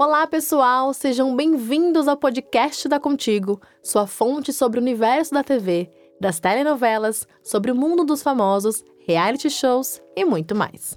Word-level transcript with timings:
Olá, 0.00 0.28
pessoal! 0.28 0.94
Sejam 0.94 1.34
bem-vindos 1.34 2.06
ao 2.06 2.16
podcast 2.16 2.88
da 2.88 3.00
Contigo, 3.00 3.60
sua 3.82 4.06
fonte 4.06 4.52
sobre 4.52 4.78
o 4.78 4.82
universo 4.82 5.34
da 5.34 5.42
TV, 5.42 5.90
das 6.20 6.38
telenovelas, 6.38 7.26
sobre 7.42 7.72
o 7.72 7.74
mundo 7.74 8.04
dos 8.04 8.22
famosos, 8.22 8.84
reality 9.04 9.50
shows 9.50 10.00
e 10.14 10.24
muito 10.24 10.54
mais. 10.54 10.96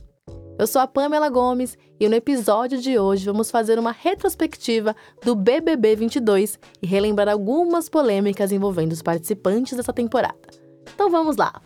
Eu 0.59 0.67
sou 0.67 0.79
a 0.79 0.85
Pamela 0.85 1.29
Gomes 1.29 1.75
e 1.99 2.07
no 2.07 2.13
episódio 2.13 2.79
de 2.79 2.99
hoje 2.99 3.25
vamos 3.25 3.49
fazer 3.49 3.79
uma 3.79 3.91
retrospectiva 3.91 4.95
do 5.25 5.35
BBB 5.35 5.95
22 5.95 6.59
e 6.79 6.85
relembrar 6.85 7.27
algumas 7.27 7.89
polêmicas 7.89 8.51
envolvendo 8.51 8.91
os 8.91 9.01
participantes 9.01 9.75
dessa 9.75 9.91
temporada. 9.91 10.37
Então 10.93 11.09
vamos 11.09 11.37
lá! 11.37 11.59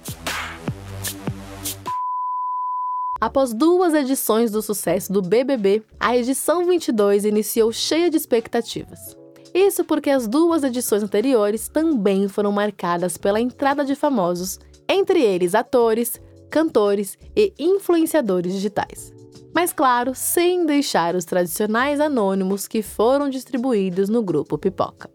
Após 3.19 3.53
duas 3.53 3.93
edições 3.93 4.51
do 4.51 4.61
sucesso 4.61 5.11
do 5.11 5.21
BBB, 5.21 5.81
a 5.99 6.17
edição 6.17 6.65
22 6.65 7.23
iniciou 7.23 7.71
cheia 7.71 8.09
de 8.09 8.17
expectativas. 8.17 9.15
Isso 9.53 9.85
porque 9.85 10.09
as 10.09 10.27
duas 10.27 10.63
edições 10.63 11.01
anteriores 11.01 11.69
também 11.69 12.27
foram 12.27 12.51
marcadas 12.51 13.17
pela 13.17 13.39
entrada 13.39 13.85
de 13.85 13.95
famosos, 13.95 14.59
entre 14.87 15.21
eles 15.21 15.55
atores, 15.55 16.19
cantores 16.49 17.17
e 17.33 17.53
influenciadores 17.57 18.53
digitais. 18.53 19.13
Mas, 19.53 19.71
claro, 19.71 20.13
sem 20.13 20.65
deixar 20.65 21.15
os 21.15 21.23
tradicionais 21.23 22.01
anônimos 22.01 22.67
que 22.67 22.81
foram 22.81 23.29
distribuídos 23.29 24.09
no 24.09 24.21
grupo 24.21 24.57
Pipoca. 24.57 25.09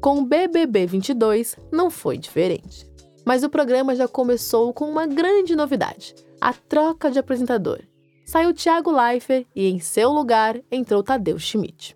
Com 0.00 0.20
o 0.20 0.24
BBB 0.24 0.86
22 0.86 1.56
não 1.70 1.90
foi 1.90 2.16
diferente. 2.16 2.87
Mas 3.28 3.42
o 3.42 3.50
programa 3.50 3.94
já 3.94 4.08
começou 4.08 4.72
com 4.72 4.90
uma 4.90 5.06
grande 5.06 5.54
novidade 5.54 6.14
a 6.40 6.54
troca 6.54 7.10
de 7.10 7.18
apresentador. 7.18 7.80
Saiu 8.24 8.54
Thiago 8.54 8.90
Leifert 8.90 9.46
e, 9.54 9.68
em 9.68 9.78
seu 9.80 10.10
lugar, 10.10 10.58
entrou 10.72 11.02
Tadeu 11.02 11.38
Schmidt. 11.38 11.94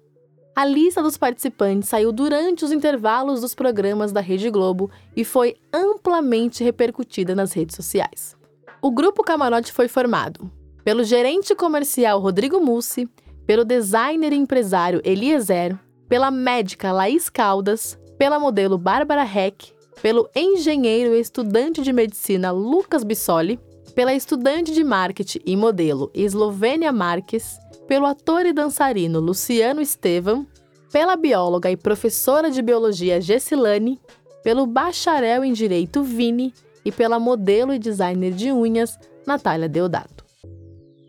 A 0.55 0.67
lista 0.67 1.03
dos 1.03 1.17
participantes 1.17 1.89
saiu 1.89 2.13
durante 2.13 2.67
os 2.67 2.71
intervalos 2.71 3.41
dos 3.41 3.55
programas 3.55 4.13
da 4.13 4.21
Rede 4.21 4.51
Globo 4.51 4.91
e 5.17 5.25
foi 5.25 5.57
amplamente 5.73 6.63
repercutida 6.63 7.35
nas 7.35 7.55
redes 7.55 7.77
sociais. 7.77 8.37
O 8.83 8.91
grupo 8.91 9.25
Camarote 9.25 9.73
foi 9.73 9.89
formado 9.89 10.53
pelo 10.85 11.03
gerente 11.03 11.55
comercial 11.55 12.21
Rodrigo 12.21 12.61
Mussi, 12.61 13.09
pelo 13.47 13.65
designer 13.65 14.35
e 14.35 14.37
empresário 14.37 15.01
Eliezer, 15.03 15.79
pela 16.11 16.31
médica 16.31 16.93
Laís 16.93 17.31
Caldas, 17.31 17.99
pela 18.19 18.39
modelo 18.39 18.77
Bárbara 18.77 19.25
Heck, 19.25 19.73
pelo 20.01 20.29
engenheiro 20.35 21.15
e 21.15 21.21
estudante 21.21 21.83
de 21.83 21.93
medicina 21.93 22.51
Lucas 22.51 23.05
Bissoli, 23.05 23.59
pela 23.95 24.15
estudante 24.15 24.73
de 24.73 24.83
marketing 24.83 25.41
e 25.45 25.57
modelo 25.57 26.11
Eslovênia 26.15 26.93
Marques, 26.93 27.59
pelo 27.87 28.07
ator 28.07 28.47
e 28.47 28.53
dançarino 28.53 29.21
Luciano 29.21 29.81
Estevam, 29.81 30.47
pela 30.91 31.17
bióloga 31.17 31.71
e 31.71 31.77
professora 31.77 32.51
de 32.51 32.63
biologia 32.63 33.21
Gessilane, 33.21 34.01
pelo 34.43 34.67
bacharel 34.67 35.45
em 35.45 35.53
direito 35.53 36.03
Vini 36.03 36.53
e 36.85 36.91
pela 36.91 37.19
modelo 37.19 37.73
e 37.73 37.79
designer 37.79 38.33
de 38.33 38.51
unhas 38.51 38.99
Natália 39.27 39.69
Deodato. 39.69 40.25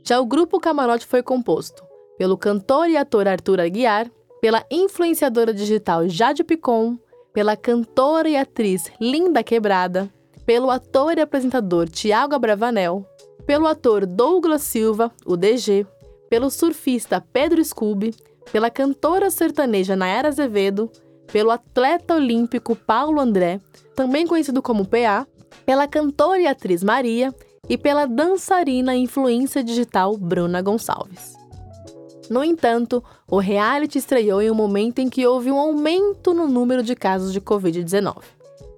Já 0.03 0.19
o 0.19 0.25
grupo 0.25 0.59
Camarote 0.59 1.05
foi 1.05 1.23
composto 1.23 1.83
pelo 2.17 2.37
cantor 2.37 2.89
e 2.89 2.97
ator 2.97 3.27
Arthur 3.27 3.59
Aguiar, 3.59 4.09
pela 4.39 4.65
influenciadora 4.69 5.53
digital 5.53 6.07
Jade 6.07 6.43
Picon, 6.43 6.97
pela 7.33 7.57
cantora 7.57 8.29
e 8.29 8.37
atriz 8.37 8.91
Linda 9.01 9.43
Quebrada, 9.43 10.09
pelo 10.45 10.69
ator 10.69 11.17
e 11.17 11.21
apresentador 11.21 11.89
Tiago 11.89 12.35
Abravanel, 12.35 13.05
pelo 13.45 13.67
ator 13.67 14.05
Douglas 14.05 14.61
Silva, 14.61 15.11
o 15.25 15.35
DG, 15.35 15.85
pelo 16.29 16.49
surfista 16.49 17.19
Pedro 17.33 17.63
Scooby, 17.63 18.13
pela 18.51 18.69
cantora 18.69 19.31
sertaneja 19.31 19.95
Nayara 19.95 20.29
Azevedo, 20.29 20.91
pelo 21.31 21.51
atleta 21.51 22.15
olímpico 22.15 22.75
Paulo 22.75 23.19
André, 23.19 23.59
também 23.95 24.27
conhecido 24.27 24.61
como 24.61 24.85
PA, 24.85 25.25
pela 25.65 25.87
cantora 25.87 26.39
e 26.39 26.47
atriz 26.47 26.83
Maria 26.83 27.33
e 27.67 27.77
pela 27.77 28.05
dançarina 28.05 28.95
e 28.95 29.01
influência 29.01 29.63
digital 29.63 30.17
Bruna 30.17 30.61
Gonçalves. 30.61 31.42
No 32.29 32.43
entanto, 32.43 33.03
o 33.29 33.37
reality 33.37 33.97
estreou 33.97 34.41
em 34.41 34.49
um 34.49 34.55
momento 34.55 34.99
em 34.99 35.09
que 35.09 35.25
houve 35.25 35.51
um 35.51 35.57
aumento 35.57 36.33
no 36.33 36.47
número 36.47 36.81
de 36.81 36.95
casos 36.95 37.33
de 37.33 37.41
Covid-19. 37.41 38.23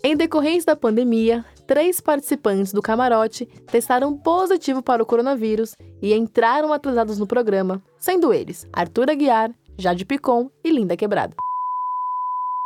Em 0.03 0.15
decorrência 0.15 0.67
da 0.67 0.75
pandemia, 0.75 1.43
três 1.65 1.99
participantes 1.99 2.71
do 2.71 2.81
camarote 2.81 3.45
testaram 3.71 4.15
positivo 4.15 4.81
para 4.81 5.01
o 5.01 5.05
coronavírus 5.05 5.75
e 6.01 6.13
entraram 6.13 6.71
atrasados 6.71 7.17
no 7.17 7.27
programa, 7.27 7.81
sendo 7.97 8.33
eles 8.33 8.67
Arthur 8.71 9.09
Aguiar, 9.09 9.51
Jade 9.77 10.05
Picon 10.05 10.49
e 10.63 10.69
Linda 10.69 10.95
Quebrada. 10.95 11.35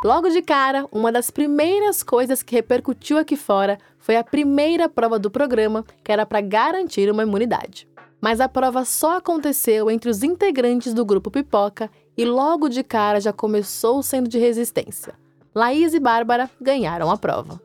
Logo 0.02 0.30
de 0.30 0.40
cara, 0.40 0.86
uma 0.90 1.12
das 1.12 1.30
primeiras 1.30 2.02
coisas 2.02 2.42
que 2.42 2.54
repercutiu 2.54 3.18
aqui 3.18 3.36
fora 3.36 3.78
foi 3.98 4.16
a 4.16 4.24
primeira 4.24 4.88
prova 4.88 5.18
do 5.18 5.30
programa, 5.30 5.84
que 6.02 6.10
era 6.10 6.24
para 6.24 6.40
garantir 6.40 7.10
uma 7.10 7.22
imunidade. 7.22 7.86
Mas 8.20 8.40
a 8.40 8.48
prova 8.48 8.84
só 8.84 9.16
aconteceu 9.16 9.90
entre 9.90 10.10
os 10.10 10.22
integrantes 10.22 10.92
do 10.92 11.04
grupo 11.04 11.30
Pipoca 11.30 11.90
e 12.16 12.24
logo 12.24 12.68
de 12.68 12.82
cara 12.82 13.20
já 13.20 13.32
começou 13.32 14.02
sendo 14.02 14.28
de 14.28 14.38
resistência. 14.38 15.14
Laís 15.54 15.94
e 15.94 16.00
Bárbara 16.00 16.50
ganharam 16.60 17.10
a 17.10 17.16
prova 17.16 17.60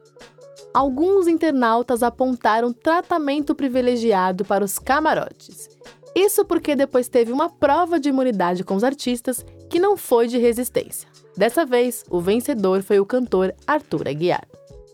alguns 0.75 1.25
internautas 1.25 2.03
apontaram 2.03 2.73
tratamento 2.73 3.55
privilegiado 3.55 4.43
para 4.43 4.65
os 4.65 4.77
camarotes. 4.77 5.69
Isso 6.13 6.43
porque 6.43 6.75
depois 6.75 7.07
teve 7.07 7.31
uma 7.31 7.49
prova 7.49 7.97
de 7.97 8.09
imunidade 8.09 8.61
com 8.61 8.75
os 8.75 8.83
artistas 8.83 9.45
que 9.69 9.79
não 9.79 9.95
foi 9.95 10.27
de 10.27 10.37
resistência. 10.37 11.07
Dessa 11.37 11.65
vez, 11.65 12.03
o 12.09 12.19
vencedor 12.19 12.83
foi 12.83 12.99
o 12.99 13.05
cantor 13.05 13.55
Arthur 13.65 14.09
Aguiar. 14.09 14.45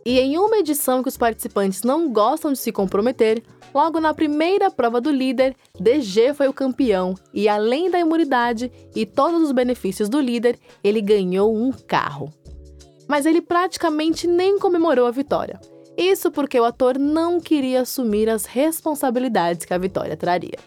E 0.06 0.19
em 0.19 0.38
uma 0.38 0.57
edição 0.57 1.03
que 1.03 1.09
os 1.09 1.17
participantes 1.17 1.84
não 1.84 2.12
gostam 2.12 2.51
de 2.51 2.57
se 2.57 2.72
comprometer, 2.72 3.44
logo 3.73 4.00
na 4.00 4.13
primeira 4.13 4.72
prova 4.72 5.00
do 5.00 5.12
líder, 5.12 5.56
DG 5.79 6.34
foi 6.34 6.47
o 6.47 6.53
campeão 6.53 7.13
e, 7.34 7.47
além 7.47 7.89
da 7.89 8.00
imunidade 8.00 8.72
e 8.95 9.06
todos 9.06 9.41
os 9.41 9.51
benefícios 9.51 10.09
do 10.09 10.19
líder, 10.19 10.57
ele 10.84 11.01
ganhou 11.01 11.56
um 11.56 11.72
carro. 11.72 12.34
Mas 13.07 13.25
ele 13.25 13.41
praticamente 13.41 14.25
nem 14.25 14.57
comemorou 14.57 15.06
a 15.06 15.11
vitória. 15.11 15.59
Isso 15.95 16.31
porque 16.31 16.59
o 16.59 16.63
ator 16.63 16.97
não 16.97 17.40
queria 17.40 17.81
assumir 17.81 18.29
as 18.29 18.45
responsabilidades 18.45 19.66
que 19.66 19.73
a 19.73 19.78
vitória 19.78 20.17
traria. 20.17 20.57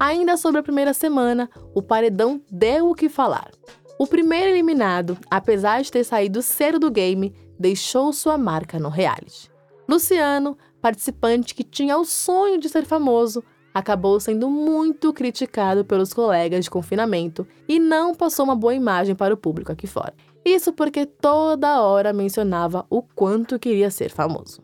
Ainda 0.00 0.36
sobre 0.36 0.60
a 0.60 0.62
primeira 0.62 0.94
semana, 0.94 1.50
o 1.74 1.82
paredão 1.82 2.40
deu 2.50 2.88
o 2.88 2.94
que 2.94 3.08
falar. 3.08 3.50
O 3.98 4.06
primeiro 4.06 4.50
eliminado, 4.50 5.18
apesar 5.28 5.82
de 5.82 5.90
ter 5.90 6.04
saído 6.04 6.40
cedo 6.40 6.78
do 6.78 6.90
game, 6.90 7.34
deixou 7.58 8.12
sua 8.12 8.38
marca 8.38 8.78
no 8.78 8.88
reality. 8.88 9.50
Luciano, 9.88 10.56
participante 10.80 11.54
que 11.54 11.64
tinha 11.64 11.96
o 11.96 12.04
sonho 12.04 12.58
de 12.58 12.68
ser 12.68 12.84
famoso, 12.84 13.42
acabou 13.72 14.18
sendo 14.20 14.50
muito 14.50 15.12
criticado 15.12 15.84
pelos 15.84 16.12
colegas 16.12 16.64
de 16.64 16.70
confinamento 16.70 17.46
e 17.68 17.78
não 17.78 18.14
passou 18.14 18.44
uma 18.44 18.56
boa 18.56 18.74
imagem 18.74 19.14
para 19.14 19.32
o 19.32 19.36
público 19.36 19.72
aqui 19.72 19.86
fora. 19.86 20.14
Isso 20.44 20.72
porque 20.72 21.06
toda 21.06 21.82
hora 21.82 22.12
mencionava 22.12 22.86
o 22.90 23.02
quanto 23.02 23.58
queria 23.58 23.90
ser 23.90 24.10
famoso. 24.10 24.62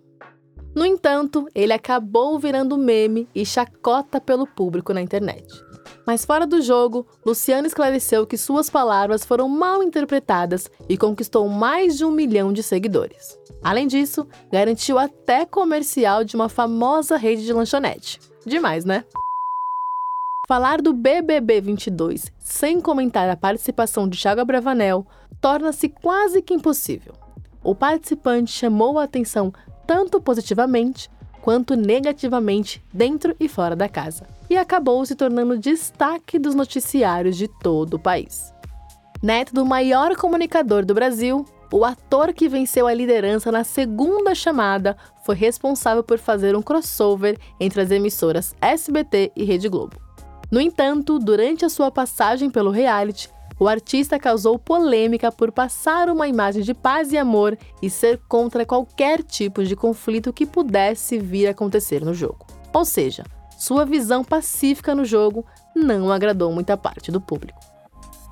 No 0.75 0.85
entanto, 0.85 1.47
ele 1.55 1.73
acabou 1.73 2.39
virando 2.39 2.77
meme 2.77 3.29
e 3.35 3.47
chacota 3.47 4.21
pelo 4.21 4.47
público 4.47 4.93
na 4.93 5.01
internet. 5.01 5.64
Mas 6.07 6.25
fora 6.25 6.47
do 6.47 6.61
jogo, 6.61 7.07
Luciano 7.25 7.67
esclareceu 7.67 8.27
que 8.27 8.37
suas 8.37 8.69
palavras 8.69 9.25
foram 9.25 9.49
mal 9.49 9.83
interpretadas 9.83 10.71
e 10.89 10.99
conquistou 10.99 11.49
mais 11.49 11.97
de 11.97 12.05
um 12.05 12.11
milhão 12.11 12.53
de 12.53 12.63
seguidores. 12.63 13.39
Além 13.63 13.87
disso, 13.87 14.27
garantiu 14.53 14.99
até 14.99 15.47
comercial 15.47 16.23
de 16.23 16.37
uma 16.37 16.49
famosa 16.49 17.17
rede 17.17 17.45
de 17.45 17.53
lanchonete. 17.53 18.21
Demais, 18.45 18.85
né? 18.85 19.05
Falar 20.47 20.83
do 20.83 20.93
BBB 20.93 21.63
22 21.63 22.31
sem 22.39 22.79
comentar 22.79 23.31
a 23.31 23.37
participação 23.37 24.07
de 24.07 24.19
Thiago 24.19 24.45
Bravanel 24.45 25.07
torna-se 25.41 25.89
quase 25.89 26.43
que 26.43 26.53
impossível. 26.53 27.15
O 27.63 27.75
participante 27.75 28.53
chamou 28.53 28.99
a 28.99 29.05
atenção 29.05 29.51
tanto 29.87 30.21
positivamente 30.21 31.11
quanto 31.45 31.77
negativamente 31.77 32.83
dentro 32.91 33.37
e 33.39 33.51
fora 33.51 33.77
da 33.77 33.87
casa, 33.87 34.27
e 34.49 34.57
acabou 34.57 35.05
se 35.05 35.15
tornando 35.15 35.59
destaque 35.59 36.39
dos 36.39 36.55
noticiários 36.55 37.37
de 37.37 37.47
todo 37.47 37.95
o 37.95 37.99
país. 37.99 38.51
Neto 39.23 39.53
do 39.53 39.63
maior 39.63 40.17
comunicador 40.17 40.87
do 40.87 40.95
Brasil, 40.95 41.45
o 41.71 41.85
ator 41.85 42.33
que 42.33 42.49
venceu 42.49 42.87
a 42.87 42.95
liderança 42.95 43.53
na 43.53 43.63
segunda 43.63 44.35
chamada 44.35 44.97
foi 45.23 45.35
responsável 45.35 46.03
por 46.03 46.19
fazer 46.19 46.57
um 46.57 46.63
crossover 46.63 47.39
entre 47.61 47.83
as 47.83 47.91
emissoras 47.91 48.57
SBT 48.59 49.31
e 49.37 49.45
Rede 49.45 49.69
Globo. 49.69 50.01
No 50.51 50.63
entanto, 50.63 51.19
durante 51.19 51.67
a 51.67 51.69
sua 51.69 51.91
passagem 51.91 52.49
pelo 52.49 52.71
reality, 52.71 53.29
o 53.59 53.69
artista 53.69 54.19
causou 54.19 54.59
polêmica 54.59 55.31
por 55.31 55.53
passar 55.53 56.09
uma 56.09 56.27
imagem 56.29 56.63
de 56.63 56.75
paz 56.75 57.13
e 57.13 57.19
amor 57.19 57.57
e 57.81 57.89
ser 57.89 58.21
contra 58.29 58.67
qualquer 58.67 59.23
tipo 59.23 59.65
de 59.65 59.77
conflito 59.77 60.33
que 60.33 60.47
pudesse 60.47 61.19
vir 61.19 61.47
a 61.47 61.51
acontecer 61.51 62.05
no 62.05 62.15
jogo. 62.15 62.47
Ou 62.73 62.85
seja, 62.85 63.25
sua 63.59 63.85
visão 63.85 64.25
pacífica 64.25 64.95
no 64.95 65.05
jogo 65.05 65.45
não 65.75 66.11
agradou 66.11 66.53
muita 66.53 66.77
parte 66.77 67.13
do 67.13 67.21
público. 67.21 67.61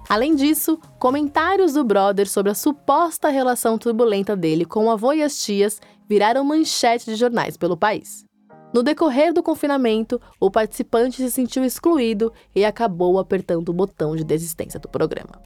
Além 0.08 0.34
disso, 0.34 0.78
comentários 0.98 1.72
do 1.74 1.84
brother 1.84 2.28
sobre 2.28 2.52
a 2.52 2.54
suposta 2.54 3.28
relação 3.28 3.78
turbulenta 3.78 4.36
dele 4.36 4.64
com 4.64 4.86
o 4.86 4.90
avô 4.90 5.12
e 5.12 5.22
as 5.22 5.38
tias 5.38 5.80
viraram 6.08 6.44
manchete 6.44 7.06
de 7.06 7.16
jornais 7.16 7.56
pelo 7.56 7.76
país. 7.76 8.24
No 8.72 8.82
decorrer 8.82 9.34
do 9.34 9.42
confinamento, 9.42 10.18
o 10.40 10.50
participante 10.50 11.16
se 11.16 11.30
sentiu 11.30 11.62
excluído 11.62 12.32
e 12.54 12.64
acabou 12.64 13.18
apertando 13.18 13.68
o 13.68 13.72
botão 13.72 14.16
de 14.16 14.24
desistência 14.24 14.80
do 14.80 14.88
programa. 14.88 15.42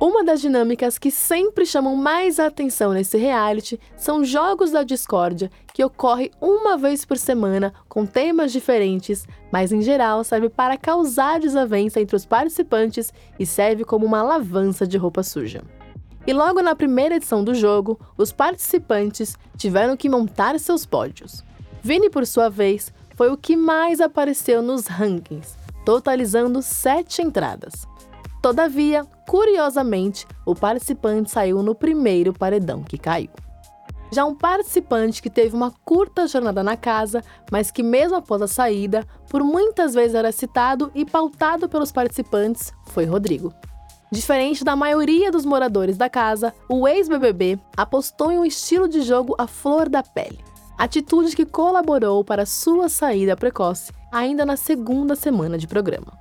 Uma 0.00 0.24
das 0.24 0.40
dinâmicas 0.40 0.98
que 0.98 1.10
sempre 1.10 1.64
chamam 1.64 1.94
mais 1.94 2.40
a 2.40 2.46
atenção 2.46 2.92
nesse 2.92 3.16
reality 3.16 3.80
são 3.96 4.24
jogos 4.24 4.72
da 4.72 4.82
discórdia, 4.82 5.50
que 5.72 5.84
ocorre 5.84 6.32
uma 6.40 6.76
vez 6.76 7.04
por 7.04 7.16
semana 7.16 7.72
com 7.88 8.04
temas 8.04 8.50
diferentes, 8.50 9.26
mas 9.52 9.70
em 9.70 9.80
geral 9.80 10.24
serve 10.24 10.48
para 10.48 10.76
causar 10.76 11.38
desavença 11.38 12.00
entre 12.00 12.16
os 12.16 12.26
participantes 12.26 13.12
e 13.38 13.46
serve 13.46 13.84
como 13.84 14.04
uma 14.04 14.18
alavança 14.18 14.84
de 14.84 14.98
roupa 14.98 15.22
suja. 15.22 15.62
E 16.26 16.32
logo 16.32 16.60
na 16.60 16.74
primeira 16.74 17.16
edição 17.16 17.42
do 17.42 17.54
jogo, 17.54 17.98
os 18.16 18.32
participantes 18.32 19.36
tiveram 19.56 19.96
que 19.96 20.08
montar 20.08 20.58
seus 20.58 20.84
pódios. 20.84 21.44
Vini, 21.82 22.10
por 22.10 22.26
sua 22.26 22.48
vez, 22.48 22.92
foi 23.14 23.30
o 23.30 23.36
que 23.36 23.56
mais 23.56 24.00
apareceu 24.00 24.60
nos 24.62 24.86
rankings, 24.86 25.56
totalizando 25.84 26.60
sete 26.62 27.22
entradas. 27.22 27.86
Todavia, 28.42 29.04
curiosamente, 29.26 30.26
o 30.46 30.54
participante 30.54 31.30
saiu 31.30 31.62
no 31.62 31.74
primeiro 31.74 32.32
paredão 32.32 32.82
que 32.82 32.96
caiu. 32.96 33.30
Já 34.10 34.24
um 34.24 34.34
participante 34.34 35.20
que 35.20 35.28
teve 35.28 35.54
uma 35.54 35.70
curta 35.84 36.26
jornada 36.26 36.62
na 36.62 36.76
casa, 36.76 37.22
mas 37.50 37.70
que, 37.70 37.82
mesmo 37.82 38.16
após 38.16 38.40
a 38.40 38.48
saída, 38.48 39.06
por 39.28 39.44
muitas 39.44 39.92
vezes 39.92 40.14
era 40.14 40.32
citado 40.32 40.90
e 40.94 41.04
pautado 41.04 41.68
pelos 41.68 41.92
participantes, 41.92 42.72
foi 42.86 43.04
Rodrigo. 43.04 43.52
Diferente 44.10 44.64
da 44.64 44.74
maioria 44.74 45.30
dos 45.30 45.44
moradores 45.44 45.98
da 45.98 46.08
casa, 46.08 46.54
o 46.68 46.88
ex-BBB 46.88 47.58
apostou 47.76 48.32
em 48.32 48.38
um 48.38 48.44
estilo 48.44 48.88
de 48.88 49.02
jogo 49.02 49.34
à 49.36 49.46
flor 49.46 49.88
da 49.88 50.02
pele, 50.02 50.38
atitude 50.78 51.34
que 51.34 51.44
colaborou 51.44 52.24
para 52.24 52.46
sua 52.46 52.88
saída 52.88 53.36
precoce 53.36 53.92
ainda 54.12 54.46
na 54.46 54.56
segunda 54.56 55.16
semana 55.16 55.58
de 55.58 55.66
programa. 55.66 56.16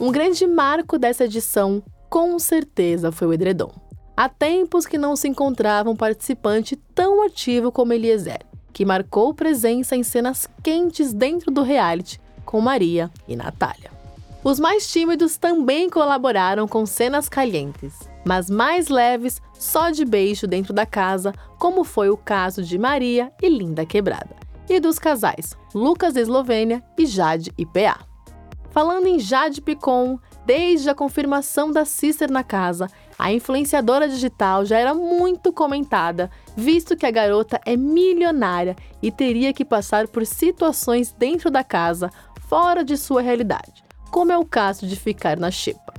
Um 0.00 0.10
grande 0.10 0.46
marco 0.46 0.98
dessa 0.98 1.26
edição, 1.26 1.82
com 2.08 2.38
certeza, 2.38 3.12
foi 3.12 3.28
o 3.28 3.32
edredom. 3.34 3.70
Há 4.16 4.28
tempos 4.28 4.86
que 4.86 4.96
não 4.96 5.14
se 5.14 5.28
encontrava 5.28 5.90
um 5.90 5.96
participante 5.96 6.74
tão 6.94 7.22
ativo 7.22 7.70
como 7.70 7.92
Eliezer, 7.92 8.40
que 8.72 8.84
marcou 8.84 9.34
presença 9.34 9.94
em 9.94 10.02
cenas 10.02 10.48
quentes 10.62 11.12
dentro 11.12 11.50
do 11.50 11.62
reality 11.62 12.18
com 12.44 12.60
Maria 12.60 13.10
e 13.28 13.36
Natália. 13.36 13.90
Os 14.42 14.58
mais 14.58 14.90
tímidos 14.90 15.36
também 15.36 15.88
colaboraram 15.88 16.66
com 16.66 16.84
cenas 16.84 17.28
calientes, 17.28 17.94
mas 18.24 18.50
mais 18.50 18.88
leves, 18.88 19.40
só 19.52 19.90
de 19.90 20.04
beijo 20.04 20.48
dentro 20.48 20.72
da 20.72 20.84
casa, 20.84 21.32
como 21.62 21.84
foi 21.84 22.10
o 22.10 22.16
caso 22.16 22.60
de 22.60 22.76
Maria 22.76 23.32
e 23.40 23.48
Linda 23.48 23.86
Quebrada, 23.86 24.34
e 24.68 24.80
dos 24.80 24.98
casais 24.98 25.56
Lucas 25.72 26.16
Eslovênia 26.16 26.82
e 26.98 27.06
Jade 27.06 27.52
IPA. 27.56 28.00
Falando 28.72 29.06
em 29.06 29.20
Jade 29.20 29.60
Picon, 29.60 30.18
desde 30.44 30.90
a 30.90 30.94
confirmação 30.94 31.70
da 31.70 31.84
Cicer 31.84 32.32
na 32.32 32.42
casa, 32.42 32.88
a 33.16 33.32
influenciadora 33.32 34.08
digital 34.08 34.64
já 34.64 34.76
era 34.76 34.92
muito 34.92 35.52
comentada, 35.52 36.32
visto 36.56 36.96
que 36.96 37.06
a 37.06 37.12
garota 37.12 37.60
é 37.64 37.76
milionária 37.76 38.74
e 39.00 39.12
teria 39.12 39.52
que 39.52 39.64
passar 39.64 40.08
por 40.08 40.26
situações 40.26 41.12
dentro 41.12 41.48
da 41.48 41.62
casa, 41.62 42.10
fora 42.48 42.82
de 42.82 42.96
sua 42.96 43.22
realidade, 43.22 43.84
como 44.10 44.32
é 44.32 44.36
o 44.36 44.44
caso 44.44 44.84
de 44.84 44.96
ficar 44.96 45.36
na 45.36 45.52
xepa. 45.52 45.94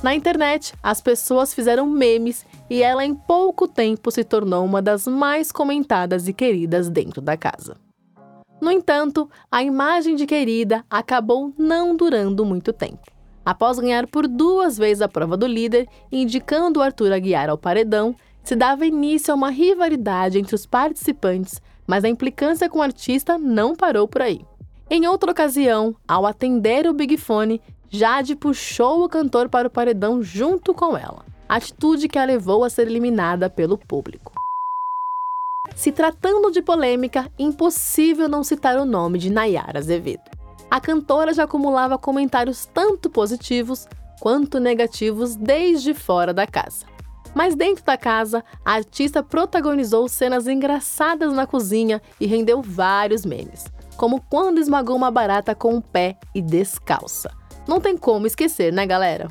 Na 0.00 0.14
internet, 0.14 0.74
as 0.80 1.00
pessoas 1.00 1.52
fizeram 1.52 1.86
memes 1.86 2.46
e 2.68 2.82
ela 2.82 3.04
em 3.04 3.14
pouco 3.14 3.68
tempo 3.68 4.10
se 4.10 4.24
tornou 4.24 4.64
uma 4.64 4.82
das 4.82 5.06
mais 5.06 5.52
comentadas 5.52 6.28
e 6.28 6.32
queridas 6.32 6.88
dentro 6.88 7.20
da 7.20 7.36
casa. 7.36 7.76
No 8.60 8.70
entanto, 8.70 9.28
a 9.50 9.62
imagem 9.62 10.16
de 10.16 10.26
querida 10.26 10.84
acabou 10.88 11.52
não 11.58 11.94
durando 11.94 12.44
muito 12.44 12.72
tempo. 12.72 13.10
Após 13.44 13.78
ganhar 13.78 14.06
por 14.06 14.26
duas 14.26 14.76
vezes 14.76 15.02
a 15.02 15.08
prova 15.08 15.36
do 15.36 15.46
líder, 15.46 15.86
indicando 16.10 16.82
Arthur 16.82 17.12
Aguiar 17.12 17.48
ao 17.48 17.58
paredão, 17.58 18.14
se 18.42 18.56
dava 18.56 18.86
início 18.86 19.32
a 19.32 19.36
uma 19.36 19.50
rivalidade 19.50 20.38
entre 20.38 20.54
os 20.54 20.66
participantes, 20.66 21.60
mas 21.86 22.04
a 22.04 22.08
implicância 22.08 22.68
com 22.68 22.78
o 22.78 22.82
artista 22.82 23.38
não 23.38 23.76
parou 23.76 24.08
por 24.08 24.22
aí. 24.22 24.40
Em 24.88 25.06
outra 25.06 25.30
ocasião, 25.30 25.94
ao 26.06 26.26
atender 26.26 26.88
o 26.88 26.92
Big 26.92 27.16
Fone, 27.16 27.60
Jade 27.88 28.34
puxou 28.34 29.04
o 29.04 29.08
cantor 29.08 29.48
para 29.48 29.68
o 29.68 29.70
paredão 29.70 30.22
junto 30.22 30.74
com 30.74 30.96
ela, 30.96 31.24
atitude 31.48 32.08
que 32.08 32.18
a 32.18 32.24
levou 32.24 32.64
a 32.64 32.70
ser 32.70 32.86
eliminada 32.86 33.48
pelo 33.48 33.78
público. 33.78 34.32
Se 35.74 35.92
tratando 35.92 36.50
de 36.50 36.62
polêmica, 36.62 37.30
impossível 37.38 38.28
não 38.28 38.44
citar 38.44 38.76
o 38.76 38.84
nome 38.84 39.18
de 39.18 39.30
Nayara 39.30 39.78
Azevedo. 39.78 40.30
A 40.70 40.80
cantora 40.80 41.32
já 41.32 41.44
acumulava 41.44 41.98
comentários 41.98 42.66
tanto 42.66 43.10
positivos 43.10 43.86
quanto 44.20 44.58
negativos 44.58 45.36
desde 45.36 45.94
fora 45.94 46.32
da 46.32 46.46
casa. 46.46 46.86
Mas 47.34 47.54
dentro 47.54 47.84
da 47.84 47.96
casa, 47.96 48.42
a 48.64 48.72
artista 48.72 49.22
protagonizou 49.22 50.08
cenas 50.08 50.46
engraçadas 50.46 51.32
na 51.32 51.46
cozinha 51.46 52.00
e 52.18 52.26
rendeu 52.26 52.62
vários 52.62 53.26
memes, 53.26 53.66
como 53.96 54.22
quando 54.22 54.58
esmagou 54.58 54.96
uma 54.96 55.10
barata 55.10 55.54
com 55.54 55.76
o 55.76 55.82
pé 55.82 56.16
e 56.34 56.40
descalça. 56.40 57.30
Não 57.68 57.80
tem 57.80 57.96
como 57.96 58.26
esquecer, 58.26 58.72
né, 58.72 58.86
galera? 58.86 59.28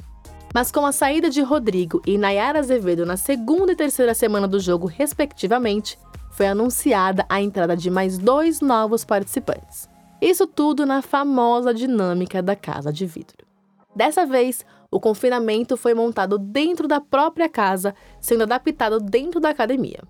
Mas 0.56 0.72
com 0.72 0.86
a 0.86 0.94
saída 0.94 1.30
de 1.30 1.42
Rodrigo 1.42 2.02
e 2.08 2.18
Nayara 2.18 2.60
Azevedo 2.60 3.06
na 3.06 3.18
segunda 3.18 3.74
e 3.74 3.76
terceira 3.76 4.14
semana 4.14 4.48
do 4.48 4.58
jogo, 4.58 4.88
respectivamente, 4.88 6.00
foi 6.32 6.48
anunciada 6.48 7.26
a 7.28 7.42
entrada 7.42 7.76
de 7.76 7.92
mais 7.92 8.18
dois 8.18 8.62
novos 8.62 9.04
participantes. 9.04 9.90
Isso 10.22 10.48
tudo 10.48 10.86
na 10.86 11.02
famosa 11.02 11.74
dinâmica 11.74 12.42
da 12.42 12.56
casa 12.56 12.94
de 12.94 13.06
vidro. 13.06 13.46
Dessa 13.94 14.26
vez, 14.26 14.66
o 14.90 14.98
confinamento 14.98 15.76
foi 15.76 15.94
montado 15.94 16.38
dentro 16.38 16.88
da 16.88 17.02
própria 17.02 17.50
casa, 17.50 17.94
sendo 18.22 18.44
adaptado 18.44 19.02
dentro 19.02 19.42
da 19.42 19.50
academia. 19.50 20.04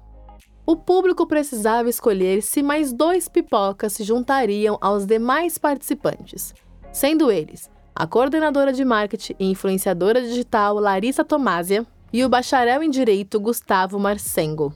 O 0.64 0.76
público 0.76 1.26
precisava 1.26 1.90
escolher 1.90 2.44
se 2.44 2.62
mais 2.62 2.94
dois 2.94 3.28
pipocas 3.28 3.94
se 3.94 4.04
juntariam 4.04 4.78
aos 4.80 5.08
demais 5.08 5.58
participantes, 5.58 6.54
sendo 6.92 7.32
eles 7.32 7.68
a 7.96 8.06
coordenadora 8.06 8.74
de 8.74 8.84
marketing 8.84 9.36
e 9.40 9.46
influenciadora 9.46 10.22
digital 10.22 10.76
Larissa 10.76 11.24
Tomásia 11.24 11.86
e 12.12 12.26
o 12.26 12.30
bacharel 12.30 12.84
em 12.84 12.90
direito 12.90 13.40
Gustavo 13.40 13.98
Marcengo. 13.98 14.74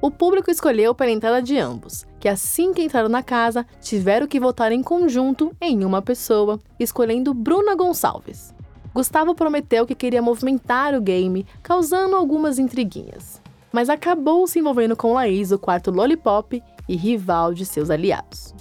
O 0.00 0.08
público 0.10 0.50
escolheu 0.50 0.94
pela 0.94 1.10
entrada 1.10 1.42
de 1.42 1.58
ambos, 1.58 2.06
que 2.20 2.28
assim 2.28 2.72
que 2.72 2.82
entraram 2.82 3.08
na 3.08 3.22
casa, 3.22 3.66
tiveram 3.80 4.28
que 4.28 4.38
votar 4.38 4.70
em 4.70 4.82
conjunto 4.82 5.50
em 5.60 5.84
uma 5.84 6.00
pessoa, 6.00 6.60
escolhendo 6.78 7.34
Bruna 7.34 7.74
Gonçalves. 7.74 8.54
Gustavo 8.94 9.34
prometeu 9.34 9.84
que 9.84 9.94
queria 9.94 10.22
movimentar 10.22 10.94
o 10.94 11.00
game, 11.00 11.44
causando 11.60 12.14
algumas 12.14 12.60
intriguinhas, 12.60 13.42
mas 13.72 13.88
acabou 13.88 14.46
se 14.46 14.60
envolvendo 14.60 14.94
com 14.94 15.14
Laís, 15.14 15.50
o 15.50 15.58
quarto 15.58 15.90
Lollipop 15.90 16.62
e 16.88 16.94
rival 16.94 17.52
de 17.52 17.66
seus 17.66 17.90
aliados. 17.90 18.53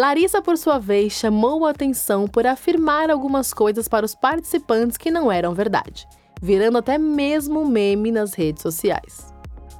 Larissa, 0.00 0.40
por 0.40 0.56
sua 0.56 0.78
vez, 0.78 1.12
chamou 1.12 1.66
a 1.66 1.70
atenção 1.72 2.26
por 2.26 2.46
afirmar 2.46 3.10
algumas 3.10 3.52
coisas 3.52 3.86
para 3.86 4.06
os 4.06 4.14
participantes 4.14 4.96
que 4.96 5.10
não 5.10 5.30
eram 5.30 5.52
verdade, 5.52 6.08
virando 6.40 6.78
até 6.78 6.96
mesmo 6.96 7.66
meme 7.66 8.10
nas 8.10 8.32
redes 8.32 8.62
sociais. 8.62 9.30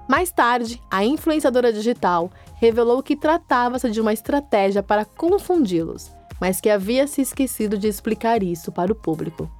Mais 0.06 0.30
tarde, 0.30 0.78
a 0.90 1.02
influenciadora 1.02 1.72
digital 1.72 2.30
revelou 2.56 3.02
que 3.02 3.16
tratava-se 3.16 3.90
de 3.90 3.98
uma 3.98 4.12
estratégia 4.12 4.82
para 4.82 5.06
confundi-los, 5.06 6.12
mas 6.38 6.60
que 6.60 6.68
havia 6.68 7.06
se 7.06 7.22
esquecido 7.22 7.78
de 7.78 7.88
explicar 7.88 8.42
isso 8.42 8.70
para 8.70 8.92
o 8.92 8.94
público. 8.94 9.50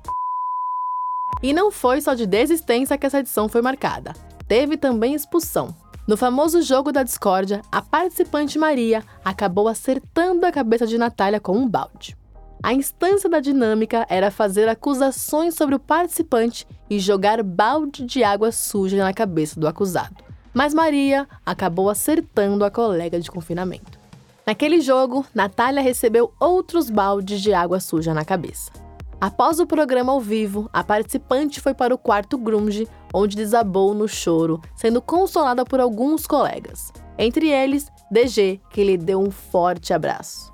E 1.43 1.55
não 1.55 1.71
foi 1.71 2.03
só 2.03 2.13
de 2.13 2.27
desistência 2.27 2.99
que 2.99 3.07
essa 3.07 3.21
edição 3.21 3.49
foi 3.49 3.63
marcada. 3.63 4.13
Teve 4.47 4.77
também 4.77 5.15
expulsão. 5.15 5.75
No 6.11 6.17
famoso 6.17 6.61
jogo 6.61 6.91
da 6.91 7.05
discórdia, 7.05 7.63
a 7.71 7.81
participante 7.81 8.59
Maria 8.59 9.05
acabou 9.25 9.69
acertando 9.69 10.45
a 10.45 10.51
cabeça 10.51 10.85
de 10.85 10.99
Natália 10.99 11.39
com 11.39 11.57
um 11.57 11.69
balde. 11.69 12.17
A 12.61 12.75
instância 12.75 13.31
da 13.31 13.39
dinâmica 13.39 14.05
era 14.11 14.29
fazer 14.29 14.69
acusações 14.69 15.55
sobre 15.55 15.77
o 15.77 15.79
participante 15.79 16.67
e 16.91 16.99
jogar 16.99 17.41
balde 17.45 18.05
de 18.05 18.25
água 18.25 18.51
suja 18.51 18.97
na 18.97 19.15
cabeça 19.15 19.61
do 19.61 19.69
acusado 19.69 20.17
mas 20.53 20.75
Maria 20.75 21.29
acabou 21.47 21.89
acertando 21.89 22.65
a 22.65 22.73
colega 22.73 23.21
de 23.21 23.31
confinamento. 23.31 23.97
Naquele 24.45 24.81
jogo, 24.81 25.25
Natália 25.33 25.81
recebeu 25.81 26.35
outros 26.41 26.91
baldes 26.91 27.41
de 27.41 27.55
água 27.55 27.79
suja 27.79 28.13
na 28.13 28.25
cabeça. 28.25 28.73
Após 29.21 29.61
o 29.61 29.67
programa 29.67 30.13
ao 30.13 30.21
vivo, 30.21 30.71
a 30.73 30.83
participante 30.83 31.61
foi 31.61 31.75
para 31.75 31.95
o 31.95 31.99
quarto 31.99 32.39
grunge, 32.39 32.89
onde 33.13 33.37
desabou 33.37 33.93
no 33.93 34.09
choro, 34.09 34.59
sendo 34.75 35.03
consolada 35.03 35.63
por 35.63 35.79
alguns 35.79 36.27
colegas, 36.27 36.91
entre 37.19 37.51
eles 37.51 37.93
DG, 38.11 38.59
que 38.71 38.83
lhe 38.83 38.97
deu 38.97 39.21
um 39.21 39.31
forte 39.31 39.93
abraço. 39.93 40.51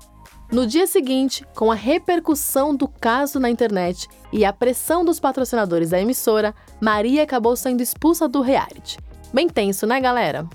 No 0.51 0.67
dia 0.67 0.85
seguinte, 0.85 1.45
com 1.55 1.71
a 1.71 1.75
repercussão 1.75 2.75
do 2.75 2.89
caso 2.89 3.39
na 3.39 3.49
internet 3.49 4.09
e 4.33 4.43
a 4.43 4.51
pressão 4.51 5.05
dos 5.05 5.17
patrocinadores 5.17 5.91
da 5.91 6.01
emissora, 6.01 6.53
Maria 6.81 7.23
acabou 7.23 7.55
sendo 7.55 7.81
expulsa 7.81 8.27
do 8.27 8.41
reality. 8.41 8.97
Bem 9.33 9.47
tenso, 9.47 9.87
né, 9.87 10.01
galera? 10.01 10.45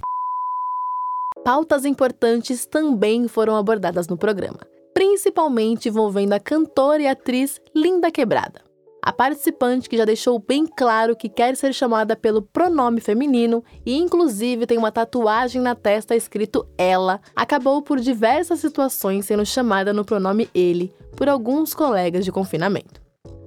Pautas 1.42 1.86
importantes 1.86 2.66
também 2.66 3.26
foram 3.26 3.56
abordadas 3.56 4.06
no 4.06 4.18
programa, 4.18 4.60
principalmente 4.94 5.88
envolvendo 5.88 6.32
a 6.32 6.40
cantora 6.40 7.02
e 7.02 7.06
atriz 7.06 7.60
Linda 7.74 8.10
Quebrada. 8.10 8.60
A 9.04 9.12
participante, 9.12 9.88
que 9.88 9.96
já 9.96 10.04
deixou 10.04 10.38
bem 10.38 10.64
claro 10.64 11.16
que 11.16 11.28
quer 11.28 11.56
ser 11.56 11.72
chamada 11.72 12.14
pelo 12.14 12.40
pronome 12.40 13.00
feminino 13.00 13.64
e 13.84 13.98
inclusive 13.98 14.64
tem 14.64 14.78
uma 14.78 14.92
tatuagem 14.92 15.60
na 15.60 15.74
testa 15.74 16.14
escrito 16.14 16.64
ela, 16.78 17.20
acabou 17.34 17.82
por 17.82 17.98
diversas 17.98 18.60
situações 18.60 19.26
sendo 19.26 19.44
chamada 19.44 19.92
no 19.92 20.04
pronome 20.04 20.48
ele 20.54 20.94
por 21.16 21.28
alguns 21.28 21.74
colegas 21.74 22.24
de 22.24 22.30
confinamento. 22.30 23.02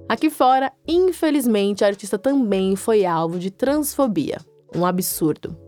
Aqui 0.06 0.28
fora, 0.28 0.70
infelizmente, 0.86 1.84
a 1.84 1.88
artista 1.88 2.18
também 2.18 2.76
foi 2.76 3.06
alvo 3.06 3.38
de 3.38 3.50
transfobia. 3.50 4.38
Um 4.74 4.84
absurdo. 4.84 5.65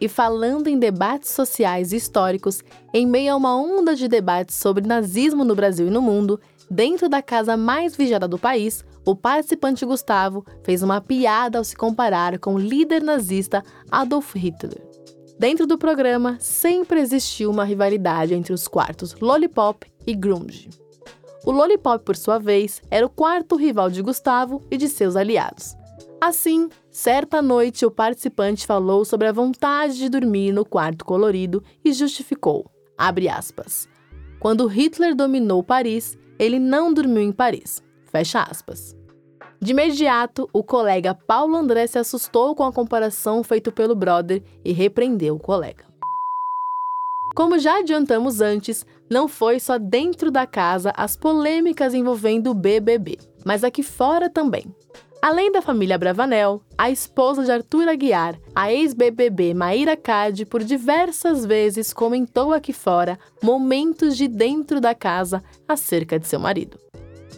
E 0.00 0.08
falando 0.08 0.68
em 0.68 0.78
debates 0.78 1.30
sociais 1.30 1.92
e 1.92 1.96
históricos, 1.96 2.62
em 2.92 3.06
meio 3.06 3.34
a 3.34 3.36
uma 3.36 3.54
onda 3.54 3.94
de 3.94 4.08
debates 4.08 4.56
sobre 4.56 4.86
nazismo 4.86 5.44
no 5.44 5.54
Brasil 5.54 5.88
e 5.88 5.90
no 5.90 6.00
mundo, 6.00 6.40
dentro 6.70 7.08
da 7.08 7.20
casa 7.20 7.56
mais 7.56 7.94
vigiada 7.94 8.26
do 8.26 8.38
país, 8.38 8.82
o 9.04 9.14
participante 9.14 9.84
Gustavo 9.84 10.44
fez 10.62 10.82
uma 10.82 11.00
piada 11.00 11.58
ao 11.58 11.64
se 11.64 11.76
comparar 11.76 12.38
com 12.38 12.54
o 12.54 12.58
líder 12.58 13.02
nazista 13.02 13.62
Adolf 13.90 14.34
Hitler. 14.34 14.80
Dentro 15.38 15.66
do 15.66 15.78
programa, 15.78 16.36
sempre 16.38 17.00
existiu 17.00 17.50
uma 17.50 17.64
rivalidade 17.64 18.34
entre 18.34 18.52
os 18.52 18.68
quartos 18.68 19.14
Lollipop 19.20 19.86
e 20.06 20.14
Grunge. 20.14 20.68
O 21.44 21.50
Lollipop, 21.50 22.04
por 22.04 22.16
sua 22.16 22.38
vez, 22.38 22.82
era 22.90 23.06
o 23.06 23.08
quarto 23.08 23.56
rival 23.56 23.90
de 23.90 24.02
Gustavo 24.02 24.62
e 24.70 24.76
de 24.76 24.86
seus 24.88 25.16
aliados. 25.16 25.74
Assim, 26.20 26.68
certa 26.90 27.40
noite 27.40 27.86
o 27.86 27.90
participante 27.90 28.66
falou 28.66 29.06
sobre 29.06 29.26
a 29.26 29.32
vontade 29.32 29.96
de 29.96 30.10
dormir 30.10 30.52
no 30.52 30.66
quarto 30.66 31.02
colorido 31.02 31.64
e 31.82 31.94
justificou, 31.94 32.70
aspas, 32.98 33.88
quando 34.38 34.66
Hitler 34.66 35.14
dominou 35.14 35.62
Paris, 35.62 36.18
ele 36.38 36.58
não 36.58 36.92
dormiu 36.92 37.22
em 37.22 37.32
Paris. 37.32 37.82
De 39.62 39.70
imediato, 39.70 40.48
o 40.52 40.62
colega 40.62 41.14
Paulo 41.14 41.56
André 41.56 41.86
se 41.86 41.98
assustou 41.98 42.54
com 42.54 42.64
a 42.64 42.72
comparação 42.72 43.42
feita 43.42 43.72
pelo 43.72 43.94
brother 43.94 44.42
e 44.62 44.72
repreendeu 44.72 45.36
o 45.36 45.40
colega. 45.40 45.84
Como 47.34 47.58
já 47.58 47.78
adiantamos 47.78 48.42
antes, 48.42 48.84
não 49.08 49.26
foi 49.26 49.58
só 49.58 49.78
dentro 49.78 50.30
da 50.30 50.46
casa 50.46 50.92
as 50.96 51.16
polêmicas 51.16 51.94
envolvendo 51.94 52.50
o 52.50 52.54
BBB, 52.54 53.18
mas 53.44 53.64
aqui 53.64 53.82
fora 53.82 54.28
também. 54.28 54.66
Além 55.22 55.52
da 55.52 55.60
família 55.60 55.98
Bravanel, 55.98 56.62
a 56.78 56.90
esposa 56.90 57.44
de 57.44 57.52
Arthur 57.52 57.88
Aguiar, 57.88 58.40
a 58.54 58.72
ex-BBB 58.72 59.52
Maíra 59.52 59.94
Cade, 59.94 60.46
por 60.46 60.64
diversas 60.64 61.44
vezes 61.44 61.92
comentou 61.92 62.54
aqui 62.54 62.72
fora 62.72 63.18
momentos 63.42 64.16
de 64.16 64.26
dentro 64.26 64.80
da 64.80 64.94
casa 64.94 65.42
acerca 65.68 66.18
de 66.18 66.26
seu 66.26 66.40
marido. 66.40 66.78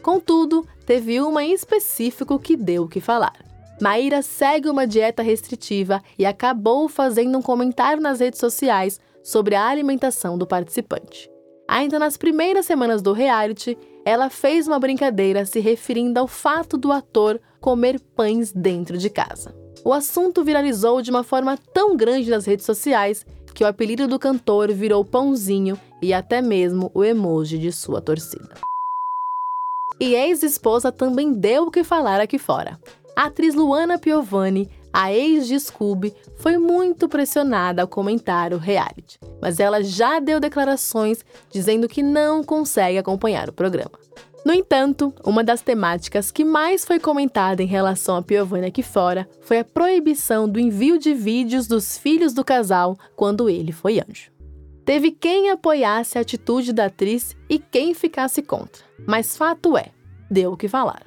Contudo, 0.01 0.65
teve 0.87 1.21
uma 1.21 1.43
em 1.43 1.53
específico 1.53 2.39
que 2.39 2.57
deu 2.57 2.85
o 2.85 2.89
que 2.89 3.01
falar. 3.01 3.35
Maíra 3.81 4.23
segue 4.23 4.71
uma 4.71 4.87
dieta 4.87 5.21
restritiva 5.21 6.01
e 6.17 6.25
acabou 6.25 6.89
fazendo 6.89 7.37
um 7.37 7.43
comentário 7.43 8.01
nas 8.01 8.21
redes 8.21 8.39
sociais 8.39 9.01
sobre 9.25 9.57
a 9.57 9.67
alimentação 9.67 10.39
do 10.39 10.47
participante. 10.47 11.29
Ainda 11.67 11.99
nas 11.99 12.17
primeiras 12.17 12.67
semanas 12.67 13.03
do 13.03 13.13
reality, 13.13 13.77
ela 14.05 14.29
fez 14.29 14.67
uma 14.67 14.79
brincadeira 14.79 15.47
se 15.47 15.61
referindo 15.61 16.19
ao 16.19 16.27
fato 16.27 16.77
do 16.77 16.91
ator 16.91 17.41
comer 17.61 18.01
pães 18.01 18.53
dentro 18.53 18.99
de 18.99 19.09
casa. 19.09 19.55
O 19.85 19.93
assunto 19.93 20.45
viralizou 20.45 21.03
de 21.03 21.11
uma 21.11 21.23
forma 21.23 21.57
tão 21.57 21.97
grande 21.97 22.31
nas 22.31 22.47
redes 22.47 22.67
sociais 22.67 23.25
que 23.55 23.65
o 23.65 23.67
apelido 23.67 24.09
do 24.09 24.19
cantor 24.19 24.73
virou 24.73 25.05
pãozinho 25.05 25.79
e 26.01 26.13
até 26.13 26.41
mesmo 26.41 26.91
o 26.95 27.05
emoji 27.05 27.59
de 27.59 27.71
sua 27.71 28.01
torcida. 28.01 28.55
E 30.01 30.15
ex-esposa 30.15 30.91
também 30.91 31.33
deu 31.33 31.65
o 31.65 31.71
que 31.71 31.85
falar 31.85 32.21
aqui 32.21 32.39
fora. 32.39 32.81
A 33.15 33.27
atriz 33.27 33.55
Luana 33.55 33.99
Piovani, 33.99 34.69
a 34.93 35.13
ex 35.13 35.47
de 35.47 35.59
Scooby, 35.59 36.15
foi 36.37 36.59
muito 36.59 37.09
pressionada 37.09 37.83
ao 37.83 37.89
comentar 37.89 38.53
o 38.53 38.59
reality, 38.59 39.19
mas 39.41 39.59
ela 39.59 39.83
já 39.83 40.21
deu 40.21 40.39
declarações 40.39 41.25
dizendo 41.51 41.89
que 41.89 42.03
não 42.03 42.45
consegue 42.45 42.99
acompanhar 42.99 43.49
o 43.49 43.53
programa. 43.53 43.99
No 44.45 44.53
entanto, 44.53 45.15
uma 45.25 45.45
das 45.45 45.63
temáticas 45.63 46.33
que 46.33 46.45
mais 46.45 46.85
foi 46.85 46.99
comentada 46.99 47.63
em 47.63 47.67
relação 47.67 48.17
a 48.17 48.23
Piovani 48.23 48.67
aqui 48.67 48.83
fora 48.83 49.29
foi 49.41 49.61
a 49.61 49.65
proibição 49.65 50.49
do 50.49 50.59
envio 50.59 50.99
de 50.99 51.15
vídeos 51.15 51.69
dos 51.69 51.97
filhos 51.97 52.35
do 52.35 52.45
casal 52.45 52.99
quando 53.15 53.49
ele 53.49 53.71
foi 53.71 54.01
anjo. 54.01 54.33
Teve 54.85 55.13
quem 55.13 55.51
apoiasse 55.51 56.19
a 56.19 56.23
atitude 56.23 56.73
da 56.73 56.87
atriz 56.87 57.37
e 57.49 57.57
quem 57.57 57.95
ficasse 57.95 58.43
contra. 58.43 58.83
Mas 59.07 59.37
fato 59.37 59.77
é, 59.77 59.91
deu 60.29 60.53
o 60.53 60.57
que 60.57 60.67
falar. 60.67 61.05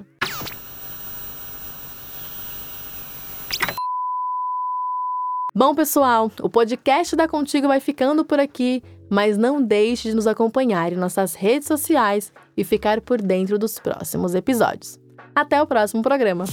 Bom, 5.56 5.74
pessoal, 5.74 6.30
o 6.42 6.50
podcast 6.50 7.16
da 7.16 7.26
Contigo 7.26 7.66
vai 7.66 7.80
ficando 7.80 8.26
por 8.26 8.38
aqui, 8.38 8.82
mas 9.08 9.38
não 9.38 9.62
deixe 9.62 10.10
de 10.10 10.14
nos 10.14 10.26
acompanhar 10.26 10.92
em 10.92 10.96
nossas 10.96 11.34
redes 11.34 11.66
sociais 11.66 12.30
e 12.54 12.62
ficar 12.62 13.00
por 13.00 13.22
dentro 13.22 13.58
dos 13.58 13.78
próximos 13.78 14.34
episódios. 14.34 15.00
Até 15.34 15.62
o 15.62 15.66
próximo 15.66 16.02
programa! 16.02 16.44